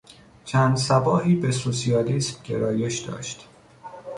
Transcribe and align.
چند 0.45 0.77
صباحی 0.77 1.35
به 1.35 1.51
سوسیالیسم 1.51 2.43
گرایش 2.43 2.99
داشت. 2.99 3.47